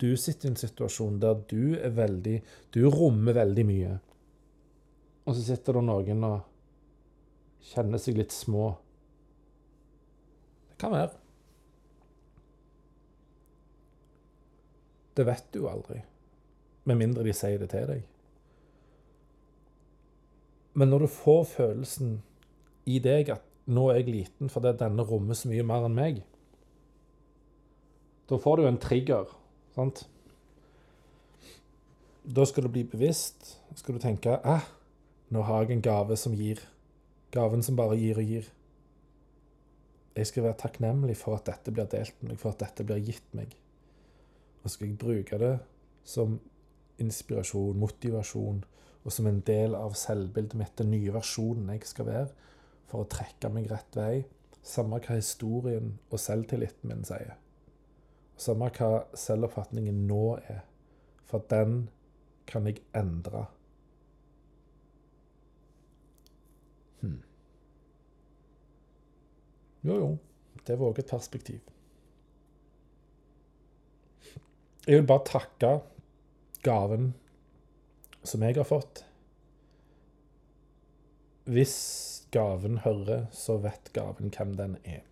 [0.00, 2.38] du sitter i en situasjon der du er veldig
[2.72, 3.96] Du rommer veldig mye.
[5.28, 6.38] Og så sitter det noen og
[7.70, 8.70] kjenner seg litt små.
[10.70, 11.19] Det kan være.
[15.16, 16.00] Det vet du aldri.
[16.88, 18.02] Med mindre de sier det til deg.
[20.78, 22.20] Men når du får følelsen
[22.88, 26.22] i deg at nå er jeg liten fordi denne rommer så mye mer enn meg.
[28.30, 29.30] Da får du en trigger,
[29.74, 30.04] sant?
[32.24, 33.56] Da skal du bli bevisst.
[33.78, 34.66] Skal du tenke eh,
[35.34, 36.62] nå har jeg en gave som gir.
[37.34, 38.48] Gaven som bare gir og gir.
[40.18, 43.02] Jeg skal være takknemlig for at dette blir delt med meg, for at dette blir
[43.06, 43.54] gitt meg.
[44.62, 45.54] Og skal jeg bruke det
[46.04, 46.38] som
[47.00, 48.64] inspirasjon, motivasjon,
[49.04, 52.50] og som en del av selvbildet mitt, den nye versjonen jeg skal være,
[52.90, 54.24] for å trekke meg rett vei.
[54.66, 57.38] Samme hva historien og selvtilliten min sier.
[58.40, 60.60] Samme hva selvoppfatningen nå er.
[61.30, 61.88] For den
[62.50, 63.46] kan jeg endre.
[67.00, 67.20] Hmm.
[69.86, 70.10] Jo, jo.
[70.66, 71.60] Det var òg et perspektiv.
[74.90, 75.68] Jeg vil bare takke
[76.66, 77.12] gaven
[78.26, 79.04] som jeg har fått.
[81.46, 81.76] Hvis
[82.34, 85.04] gaven hører, så vet gaven hvem den er.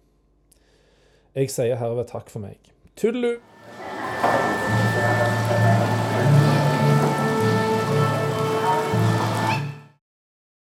[1.39, 2.59] Jeg sier herved takk for meg.
[2.99, 3.37] Tudelu!